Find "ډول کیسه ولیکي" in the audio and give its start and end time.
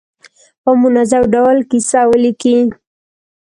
1.33-2.57